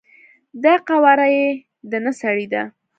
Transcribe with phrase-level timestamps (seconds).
[0.63, 1.47] دا قواره یی
[1.89, 2.61] د نه سړی ده،